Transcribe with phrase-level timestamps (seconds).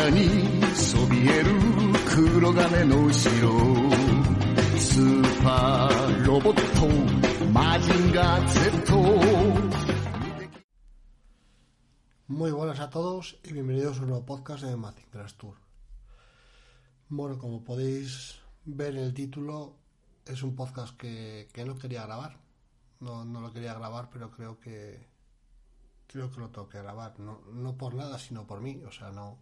[0.00, 1.50] 中にそびえる
[2.08, 3.30] 黒金の城
[4.78, 8.92] スーパーロボットマジンガー Z
[12.28, 15.56] Muy buenas a todos y bienvenidos a un nuevo podcast de Mazinger Tour.
[17.10, 19.76] Bueno, como podéis ver en el título,
[20.24, 22.38] es un podcast que, que no quería grabar.
[23.00, 25.06] No, no, lo quería grabar, pero creo que
[26.06, 27.20] creo que lo tengo que grabar.
[27.20, 28.82] No, no por nada, sino por mí.
[28.86, 29.38] O sea, no.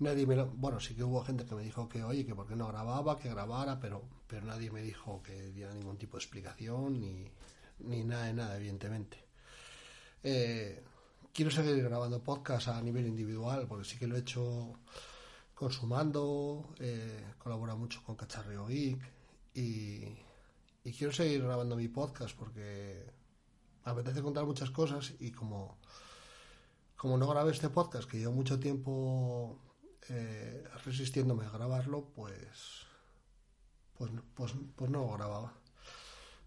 [0.00, 2.48] Nadie me lo, bueno, sí que hubo gente que me dijo que, oye, que por
[2.48, 6.24] qué no grababa, que grabara, pero, pero nadie me dijo que diera ningún tipo de
[6.24, 7.30] explicación ni,
[7.78, 9.24] ni nada de nada, evidentemente.
[10.22, 10.82] Eh,
[11.32, 14.72] quiero seguir grabando podcast a nivel individual, porque sí que lo he hecho
[15.54, 19.00] consumando, eh, colabora mucho con Cacharreo Geek
[19.54, 20.04] y,
[20.84, 23.04] y, quiero seguir grabando mi podcast porque
[23.84, 25.78] me apetece contar muchas cosas y como,
[26.96, 29.58] como no grabé este podcast, que llevo mucho tiempo
[30.10, 32.86] eh, resistiéndome a grabarlo, pues,
[33.96, 35.52] pues, pues, pues no lo grababa.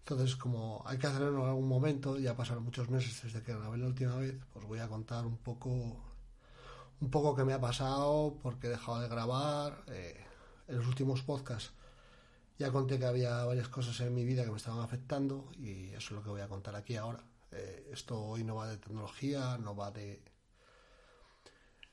[0.00, 3.78] Entonces, como hay que hacerlo en algún momento, ya pasaron muchos meses desde que grabé
[3.78, 5.68] la última vez, pues voy a contar un poco
[7.00, 9.84] un poco qué me ha pasado, porque he dejado de grabar.
[9.88, 10.24] Eh,
[10.68, 11.72] en los últimos podcasts
[12.58, 16.08] ya conté que había varias cosas en mi vida que me estaban afectando y eso
[16.08, 17.24] es lo que voy a contar aquí ahora.
[17.52, 20.22] Eh, esto hoy no va de tecnología, no va de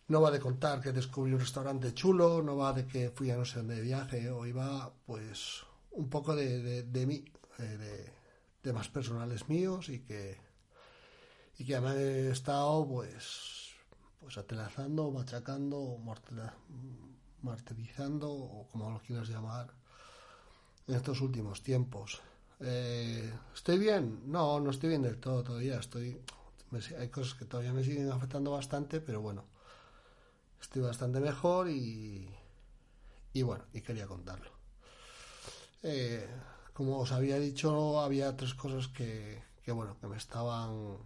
[0.08, 3.38] no va de contar que descubrí un restaurante chulo, no va de que fui a
[3.38, 7.26] no sé dónde de viaje, hoy va pues un poco de, de, de mí,
[7.60, 8.14] eh, de
[8.62, 10.38] temas personales míos y que
[11.58, 13.74] y que me he estado pues
[14.20, 16.00] pues atelazando, machacando,
[17.42, 19.72] martirizando o como lo quieras llamar
[20.88, 22.22] en estos últimos tiempos.
[22.60, 24.24] Eh, ¿Estoy bien?
[24.26, 25.78] No, no estoy bien del todo todavía.
[25.78, 26.20] Estoy,
[26.72, 29.46] me, hay cosas que todavía me siguen afectando bastante, pero bueno,
[30.66, 32.28] estoy bastante mejor y,
[33.34, 34.52] y bueno, y quería contarlo.
[35.84, 36.28] Eh,
[36.74, 40.98] como os había dicho, había tres cosas que, que bueno, que me estaban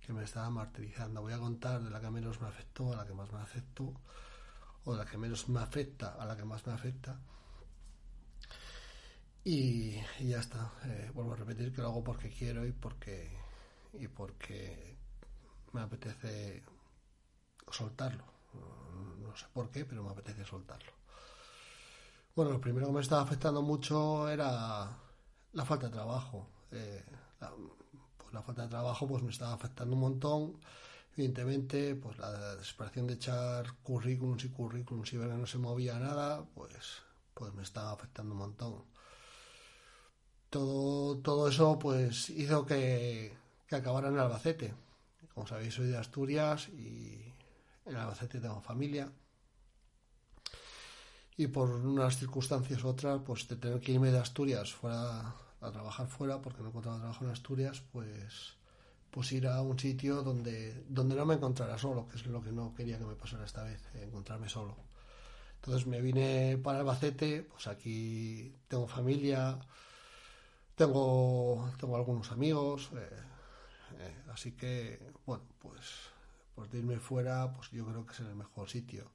[0.00, 1.20] que me estaban martirizando.
[1.20, 3.92] Voy a contar de la que menos me afectó a la que más me afectó,
[4.84, 7.20] o de la que menos me afecta a la que más me afecta.
[9.44, 10.72] Y, ya está.
[10.84, 13.36] Eh, vuelvo a repetir que lo hago porque quiero y porque
[13.94, 14.96] y porque
[15.72, 16.62] me apetece
[17.70, 18.37] soltarlo.
[19.20, 20.92] No sé por qué, pero me apetece soltarlo.
[22.34, 24.96] Bueno, lo primero que me estaba afectando mucho era
[25.52, 26.46] la falta de trabajo.
[26.70, 27.04] Eh,
[27.40, 27.52] la,
[28.16, 30.60] pues la falta de trabajo pues me estaba afectando un montón.
[31.16, 35.98] Evidentemente, pues la desesperación de echar currículums y currículums y ver que no se movía
[35.98, 37.02] nada, pues,
[37.34, 38.84] pues me estaba afectando un montón.
[40.50, 43.36] Todo, todo eso pues hizo que,
[43.66, 44.74] que acabara en Albacete.
[45.34, 47.27] Como sabéis, soy de Asturias y
[47.88, 49.10] en Albacete tengo familia
[51.36, 55.70] y por unas circunstancias u otras, pues de tener que irme de Asturias fuera a
[55.72, 58.58] trabajar fuera, porque no encontraba trabajo en Asturias, pues
[59.10, 62.52] pues ir a un sitio donde, donde no me encontrara solo, que es lo que
[62.52, 64.76] no quería que me pasara esta vez, encontrarme solo.
[65.56, 69.58] Entonces me vine para Albacete, pues aquí tengo familia,
[70.74, 73.08] tengo, tengo algunos amigos, eh,
[73.98, 76.10] eh, así que, bueno, pues,
[76.58, 79.12] pues de irme fuera, pues yo creo que es el mejor sitio.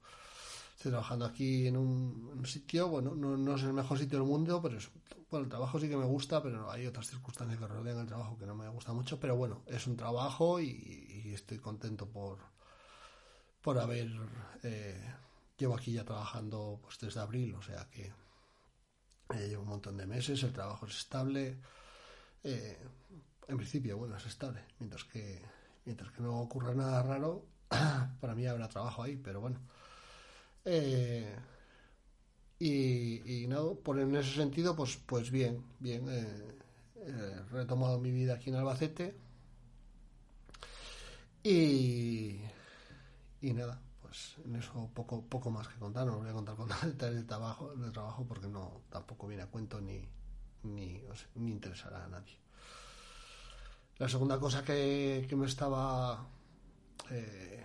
[0.74, 4.62] Estoy trabajando aquí en un, sitio, bueno, no, no, es el mejor sitio del mundo,
[4.62, 4.88] pero es,
[5.30, 8.38] bueno, el trabajo sí que me gusta, pero hay otras circunstancias que rodean el trabajo
[8.38, 12.38] que no me gusta mucho, pero bueno, es un trabajo y, y estoy contento por,
[13.60, 14.10] por haber,
[14.62, 15.14] eh,
[15.58, 18.10] llevo aquí ya trabajando pues desde abril, o sea que
[19.34, 21.60] eh, llevo un montón de meses, el trabajo es estable,
[22.42, 22.78] eh,
[23.48, 25.42] en principio, bueno, es estable, mientras que,
[25.84, 27.46] mientras que no ocurra nada raro,
[28.20, 29.60] para mí habrá trabajo ahí, pero bueno.
[30.64, 31.36] Eh,
[32.58, 36.06] y, y no, por en ese sentido, pues, pues bien, bien.
[36.08, 36.54] Eh,
[37.06, 39.14] he retomado mi vida aquí en Albacete.
[41.42, 42.40] Y,
[43.42, 46.06] y nada, pues en eso poco, poco más que contar.
[46.06, 49.42] No os voy a contar con detalles de trabajo, de trabajo porque no tampoco viene
[49.42, 50.08] a cuento ni,
[50.62, 51.02] ni,
[51.34, 52.43] ni interesará a nadie.
[53.98, 56.26] La segunda cosa que, me estaba
[57.10, 57.64] eh,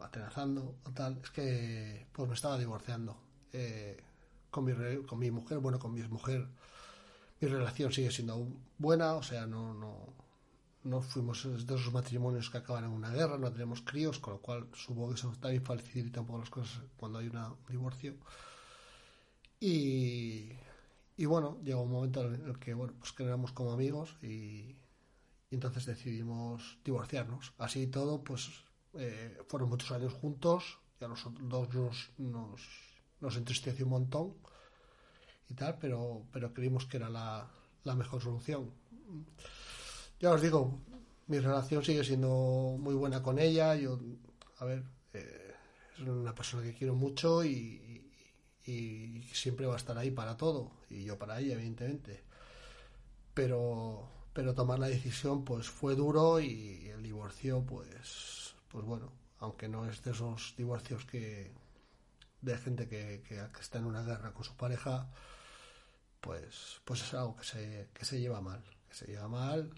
[0.00, 3.16] atenazando o tal, es que pues me estaba divorciando
[3.52, 4.02] eh,
[4.50, 4.72] con, mi,
[5.04, 6.46] con mi mujer, bueno, con mi mujer
[7.40, 8.46] mi relación sigue siendo
[8.78, 9.96] buena, o sea, no, no,
[10.84, 14.40] no fuimos de esos matrimonios que acaban en una guerra, no tenemos críos, con lo
[14.40, 18.14] cual supongo que eso también facilita un poco las cosas cuando hay una, un divorcio.
[19.58, 20.52] Y,
[21.16, 24.76] y bueno, llegó un momento en el que, bueno, pues que éramos como amigos y,
[25.50, 27.52] y entonces decidimos divorciarnos.
[27.58, 28.50] Así y todo, pues
[28.94, 32.60] eh, fueron muchos años juntos ya los dos nos,
[33.20, 34.34] nos, entristeció un montón
[35.48, 37.48] y tal, pero, pero creímos que era la,
[37.84, 38.70] la mejor solución.
[40.20, 40.78] Ya os digo,
[41.26, 43.74] mi relación sigue siendo muy buena con ella.
[43.76, 43.98] Yo,
[44.58, 45.54] a ver, eh,
[45.94, 48.12] es una persona que quiero mucho y,
[48.66, 50.70] y, siempre va a estar ahí para todo.
[50.90, 52.24] Y yo para ella, evidentemente.
[53.32, 54.06] Pero,
[54.40, 59.84] pero tomar la decisión, pues fue duro y el divorcio, pues, pues bueno, aunque no
[59.86, 61.52] es de esos divorcios que
[62.40, 65.10] de gente que, que, está en una guerra con su pareja,
[66.22, 69.74] pues, pues es algo que se, que se lleva mal, que se lleva mal,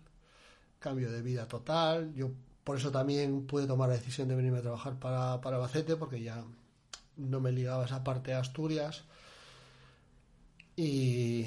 [0.78, 2.14] cambio de vida total.
[2.14, 2.30] Yo
[2.62, 6.22] por eso también pude tomar la decisión de venirme a trabajar para, para Albacete, porque
[6.22, 6.44] ya
[7.16, 9.02] no me ligaba esa parte de Asturias.
[10.76, 11.46] Y,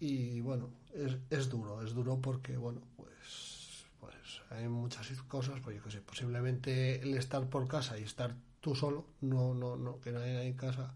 [0.00, 4.14] y bueno, es, es duro, es duro porque, bueno, pues, pues
[4.50, 9.06] hay muchas cosas, pues yo sé, posiblemente el estar por casa y estar tú solo,
[9.20, 10.94] no, no, no, que nadie hay en casa,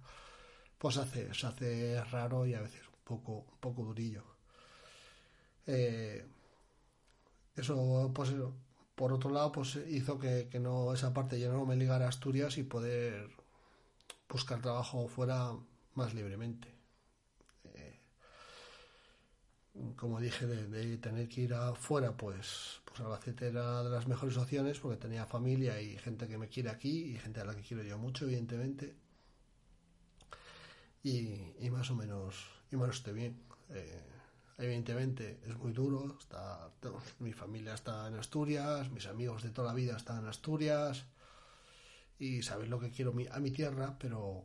[0.78, 4.24] pues hace, se hace raro y a veces un poco, un poco durillo.
[5.66, 6.26] Eh,
[7.56, 8.32] eso, pues
[8.94, 12.08] por otro lado, pues hizo que, que, no esa parte ya no me ligara a
[12.08, 13.28] Asturias y poder
[14.28, 15.52] buscar trabajo fuera
[15.94, 16.68] más libremente.
[17.74, 18.00] Eh,
[19.96, 24.36] como dije, de, de, tener que ir afuera, pues, pues Albacete era de las mejores
[24.36, 27.62] opciones porque tenía familia y gente que me quiere aquí y gente a la que
[27.62, 28.94] quiero yo mucho, evidentemente
[31.02, 32.34] y, y más o menos
[32.70, 33.40] y más esté bien.
[33.70, 34.02] Eh,
[34.58, 36.70] evidentemente es muy duro, está,
[37.20, 41.06] mi familia está en Asturias, mis amigos de toda la vida están en Asturias
[42.18, 44.42] y sabéis lo que quiero a mi tierra, pero,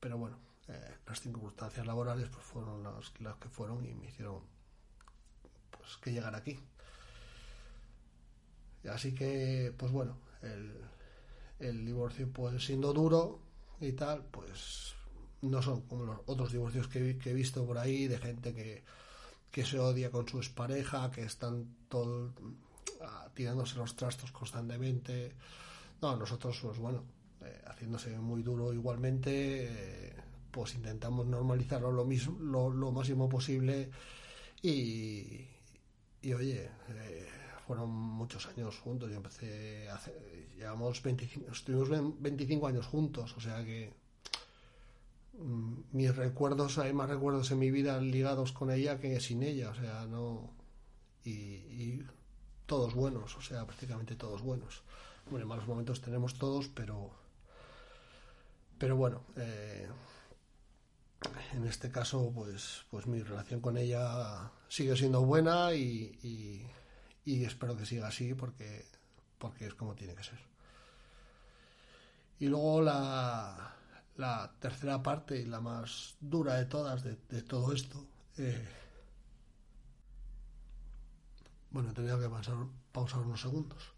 [0.00, 0.38] pero bueno,
[0.68, 4.40] eh, las circunstancias laborales pues fueron las, las, que fueron y me hicieron
[5.82, 6.58] pues que llegar aquí.
[8.88, 10.16] Así que, pues bueno,
[11.60, 13.40] el, divorcio pues siendo duro
[13.80, 14.94] y tal, pues
[15.42, 18.82] no son como los otros divorcios que, he visto por ahí de gente que,
[19.50, 25.32] que se odia con su expareja, que están todo uh, tirándose los trastos constantemente.
[26.00, 27.04] No, nosotros, pues bueno,
[27.40, 30.12] eh, haciéndose muy duro igualmente, eh,
[30.50, 33.90] pues intentamos normalizarlo lo, mismo, lo máximo posible
[34.60, 35.46] y,
[36.22, 37.28] y oye, eh,
[37.66, 39.10] fueron muchos años juntos.
[39.10, 40.12] Yo empecé, hace,
[40.56, 41.88] llevamos 25, estuvimos
[42.20, 43.92] 25 años juntos, o sea que
[45.92, 49.74] mis recuerdos, hay más recuerdos en mi vida ligados con ella que sin ella, o
[49.74, 50.50] sea, no.
[51.24, 52.02] Y,
[52.66, 54.82] todos buenos, o sea, prácticamente todos buenos.
[55.30, 57.10] Bueno, en malos momentos tenemos todos, pero.
[58.78, 59.88] Pero bueno, eh,
[61.52, 66.66] en este caso, pues, pues mi relación con ella sigue siendo buena y,
[67.24, 68.86] espero que siga así porque,
[69.38, 70.38] porque es como tiene que ser.
[72.38, 73.76] Y luego la,
[74.16, 78.04] la tercera parte y la más dura de todas de, de todo esto.
[78.38, 78.68] Eh,
[81.70, 82.28] bueno, he tenido que
[82.92, 83.92] pausar unos segundos.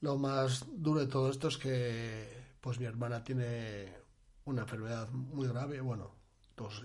[0.00, 4.07] Lo más duro de todo esto es que pues mi hermana tiene
[4.48, 5.80] una enfermedad muy grave.
[5.80, 6.14] Bueno,
[6.54, 6.82] todos,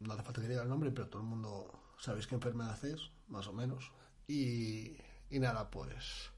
[0.00, 3.10] no hace falta que diga el nombre, pero todo el mundo sabéis qué enfermedad es,
[3.28, 3.92] más o menos.
[4.28, 4.96] Y,
[5.30, 6.30] y nada, pues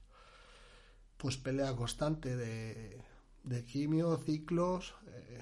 [1.17, 3.03] pues pelea constante de
[3.43, 5.41] de quimio, ciclos, eh,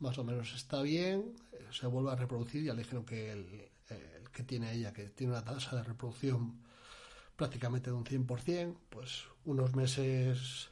[0.00, 3.70] más o menos está bien, eh, se vuelve a reproducir, ya le dijeron que el,
[3.88, 6.60] el, que tiene ella, que tiene una tasa de reproducción
[7.36, 10.70] prácticamente de un 100%, pues unos meses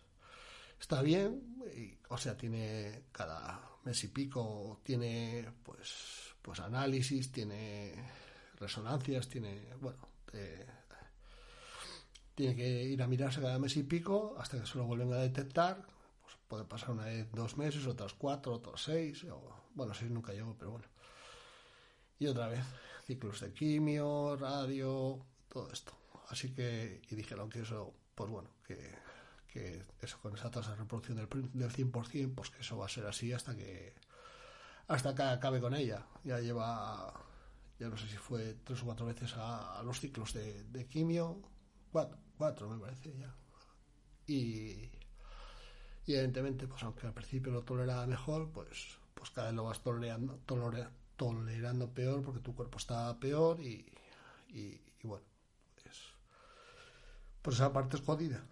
[0.80, 7.94] está bien, y, o sea, tiene cada mes y pico, tiene pues, pues análisis, tiene
[8.58, 9.98] resonancias, tiene, bueno,
[12.34, 15.18] tiene que ir a mirarse cada mes y pico hasta que se lo vuelven a
[15.18, 15.86] detectar,
[16.48, 20.56] puede pasar una vez dos meses, otras cuatro, otros seis, o, bueno, seis nunca llego,
[20.58, 20.86] pero bueno.
[22.18, 22.64] Y otra vez,
[23.06, 25.92] ciclos de quimio, radio, todo esto.
[26.28, 28.94] Así que, y dijeron que eso, pues bueno, que,
[29.56, 32.90] que eso con esa tasa de reproducción del, del 100%, pues que eso va a
[32.90, 33.94] ser así hasta que,
[34.88, 36.04] hasta que acabe con ella.
[36.24, 37.12] Ya lleva,
[37.78, 41.40] ya no sé si fue tres o cuatro veces a, los ciclos de, de quimio,
[41.90, 43.34] cuatro, cuatro me parece ya.
[44.26, 44.90] Y,
[46.04, 49.82] y evidentemente, pues aunque al principio lo toleraba mejor, pues, pues cada vez lo vas
[49.82, 53.86] tolerando, toler, tolerando peor porque tu cuerpo está peor y,
[54.48, 55.24] y, y bueno,
[55.82, 55.96] pues,
[57.40, 58.44] pues esa parte es jodida.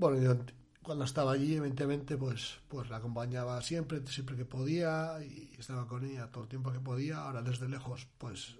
[0.00, 0.34] Bueno, yo
[0.82, 6.06] cuando estaba allí, evidentemente, pues, pues la acompañaba siempre, siempre que podía y estaba con
[6.06, 7.18] ella todo el tiempo que podía.
[7.18, 8.56] Ahora desde lejos, pues,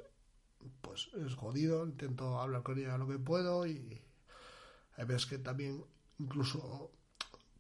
[0.83, 1.87] pues es jodido.
[1.87, 4.03] Intento hablar con ella lo que puedo y,
[4.99, 5.83] hay veces que también
[6.19, 6.91] incluso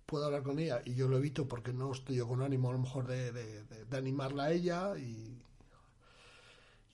[0.04, 2.72] puedo hablar con ella y yo lo evito porque no estoy yo con ánimo a
[2.72, 5.42] lo mejor de, de, animarla a ella y,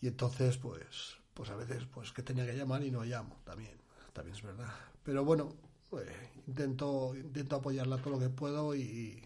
[0.00, 3.76] y entonces pues pues a veces pues que tenía que llamar y no llamo también
[4.12, 6.08] también es verdad pero bueno pues,
[6.46, 9.22] intento intento apoyarla todo lo que puedo y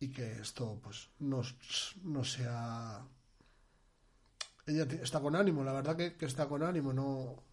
[0.00, 1.42] y que esto pues no,
[2.04, 3.04] no sea
[4.66, 7.48] ella está con ánimo la verdad que, que está con ánimo no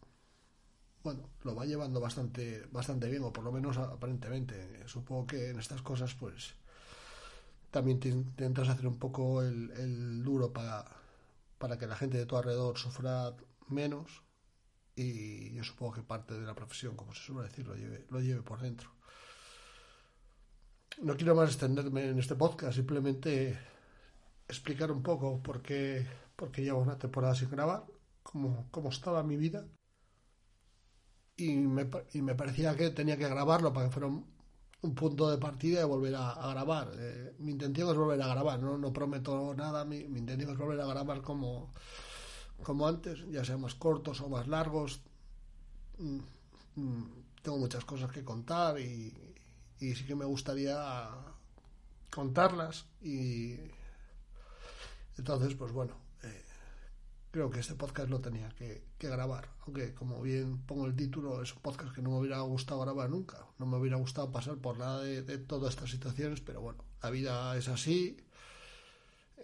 [1.05, 4.87] bueno, lo va llevando bastante, bastante bien, o por lo menos aparentemente.
[4.87, 6.55] Supongo que en estas cosas, pues,
[7.69, 10.83] también te intentas hacer un poco el, duro para,
[11.59, 13.35] para que la gente de tu alrededor sufra
[13.69, 14.23] menos.
[14.95, 18.19] Y yo supongo que parte de la profesión, como se suele decir, lo lleve, lo
[18.21, 18.89] lleve por dentro.
[21.01, 23.59] No quiero más extenderme en este podcast, simplemente
[24.47, 27.85] explicar un poco por qué, por qué llevo una temporada sin grabar,
[28.23, 29.65] cómo, cómo estaba mi vida
[31.37, 34.25] y me, y me parecía que tenía que grabarlo para que fuera un,
[34.95, 36.91] punto de partida y volver a, grabar.
[36.95, 40.79] Eh, mi intención es volver a grabar, no, no prometo nada, mi, intención es volver
[40.79, 41.71] a grabar como,
[42.63, 45.01] como antes, ya sea más cortos o más largos.
[45.97, 46.19] Mm,
[46.75, 47.05] mm,
[47.41, 49.13] tengo muchas cosas que contar y,
[49.79, 51.09] sí que me gustaría
[52.09, 53.55] contarlas y
[55.17, 55.93] entonces pues bueno
[57.35, 59.49] creo que este podcast lo tenía que, grabar.
[59.65, 63.09] Aunque, como bien pongo el título, es un podcast que no me hubiera gustado grabar
[63.09, 63.45] nunca.
[63.59, 67.57] No me hubiera gustado pasar por nada de, todas estas situaciones, pero bueno, la vida
[67.57, 68.15] es así.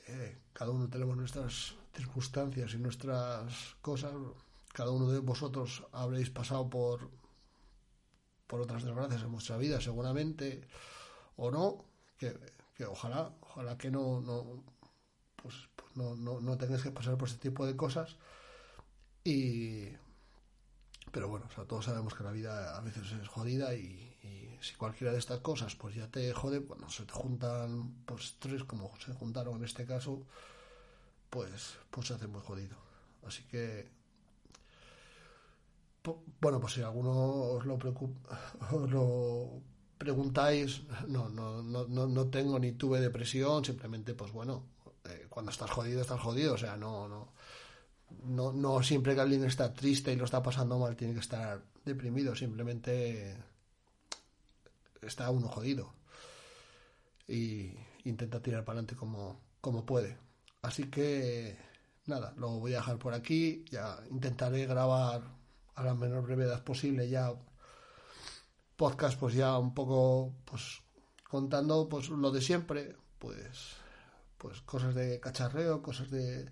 [0.08, 4.14] Eh, cada uno tenemos nuestras circunstancias y nuestras cosas.
[4.74, 7.10] Cada uno de vosotros habréis pasado por,
[8.48, 10.68] por otras desgracias en vuestra vida, seguramente,
[11.36, 11.86] o no.
[12.18, 12.38] Que,
[12.76, 14.64] que ojalá, ojalá que no, no
[15.42, 15.56] pues
[15.96, 18.18] no, no, no tengas que pasar por ese tipo de cosas.
[19.24, 19.88] Y,
[21.12, 24.08] pero bueno, o sea, todos sabemos que la vida a veces es jodida y,
[24.62, 28.64] si cualquiera de estas cosas pues ya te jode, bueno, se te juntan pues tres
[28.64, 30.28] como se juntaron en este caso,
[31.32, 32.76] pues, pues se hace muy jodido.
[33.26, 33.90] Así que,
[36.40, 37.76] bueno, pues si alguno os lo,
[38.72, 39.62] os lo
[39.98, 44.66] preguntáis, no, no, no, no tengo ni tuve depresión, simplemente pues bueno,
[45.06, 46.54] eh, cuando estás jodido, estás jodido.
[46.56, 47.32] O sea, no, no,
[48.26, 51.64] no, no siempre que alguien está triste y lo está pasando mal tiene que estar
[51.86, 52.36] deprimido.
[52.36, 53.38] Simplemente
[55.02, 55.94] está uno jodido.
[57.28, 57.74] Y
[58.04, 60.18] intenta tirar para adelante como, como puede.
[60.62, 61.58] Así que,
[62.06, 63.66] nada, lo voy a dejar por aquí.
[63.72, 65.22] Ya intentaré grabar
[65.76, 67.34] a la menor brevedad posible ya
[68.76, 70.82] podcast pues ya un poco pues
[71.30, 73.76] contando pues lo de siempre pues
[74.38, 76.50] pues cosas de cacharreo, cosas de,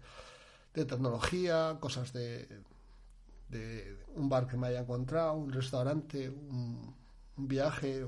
[0.76, 2.48] de tecnología, cosas de,
[3.50, 6.96] de, un bar que me haya encontrado, un restaurante, un,
[7.36, 8.06] viaje,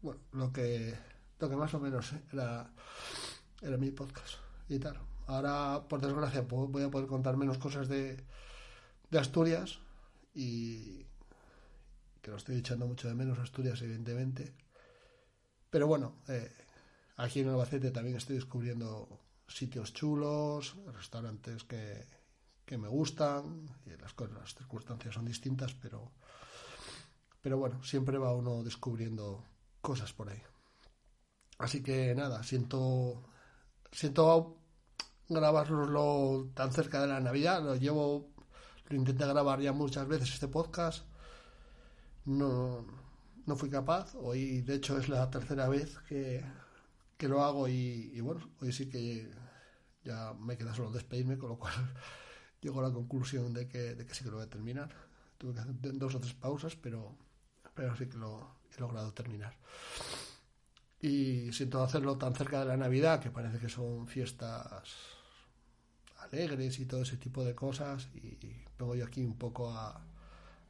[0.00, 0.94] bueno, lo que,
[1.38, 2.70] lo que más o menos era,
[3.60, 4.98] era mi podcast y tal.
[5.26, 8.16] Ahora, por desgracia, voy a poder contar menos cosas de,
[9.10, 9.80] de Asturias
[10.34, 11.04] y
[12.22, 14.54] que lo estoy echando mucho de menos Asturias, evidentemente.
[15.70, 16.50] Pero bueno, eh,
[17.18, 19.08] Aquí en Albacete también estoy descubriendo
[19.48, 22.04] sitios chulos, restaurantes que,
[22.76, 26.12] me gustan, y las, cosas, las circunstancias son distintas, pero,
[27.40, 29.44] pero bueno, siempre va uno descubriendo
[29.80, 30.42] cosas por ahí.
[31.58, 33.24] Así que nada, siento,
[33.92, 34.58] siento
[35.28, 38.30] grabarlo tan cerca de la Navidad, lo llevo,
[38.88, 41.04] lo intenté grabar ya muchas veces este podcast,
[42.24, 42.86] no,
[43.46, 46.44] no fui capaz, hoy de hecho es la tercera vez que
[47.16, 49.30] que lo hago y, bueno, hoy sí que
[50.04, 51.74] ya me queda solo despedirme, con lo cual
[52.60, 54.90] llego a la conclusión de que, de que sí que lo voy a terminar.
[55.38, 57.16] Tuve que hacer dos o tres pausas, pero,
[57.74, 59.56] pero sí que lo he logrado terminar.
[61.00, 64.94] Y siento hacerlo tan cerca de la Navidad, que parece que son fiestas
[66.18, 70.04] alegres y todo ese tipo de cosas, y vengo yo aquí un poco a,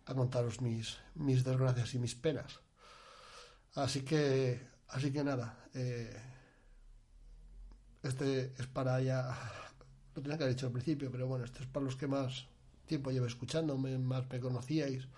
[0.06, 2.60] a contaros mis, mis desgracias y mis penas.
[3.74, 6.16] Así que, así que nada, eh,
[8.02, 9.36] este es para ya,
[10.14, 12.46] lo tenía que haber dicho al principio, pero bueno, este es para los que más
[12.86, 15.08] tiempo llevo escuchándome, más me conocíais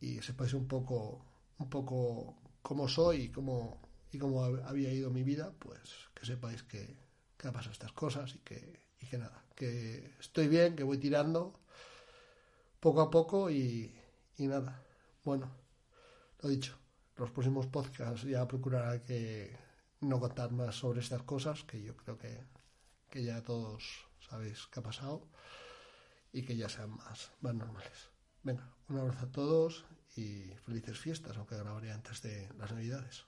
[0.00, 1.24] y sepáis un poco,
[1.58, 3.80] un poco cómo soy y cómo,
[4.16, 6.96] y cómo había ido mi vida, pues que sepáis que,
[7.36, 10.98] que ha pasado estas cosas y que, y que nada, que estoy bien, que voy
[10.98, 11.60] tirando
[12.80, 13.94] poco a poco y,
[14.38, 14.82] y nada.
[15.22, 15.50] Bueno,
[16.40, 16.78] lo dicho,
[17.16, 19.54] los próximos podcasts ya procurará que
[20.00, 22.44] no contar más sobre estas cosas, que yo creo que,
[23.22, 25.26] ya todos sabéis qué ha pasado
[26.32, 28.10] y que ya sean más, más normales.
[28.42, 33.24] Venga, un abrazo a todos y felices fiestas, aunque grabaré antes de las Navidades.